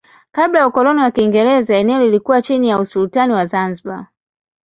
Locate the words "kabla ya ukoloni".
0.31-1.01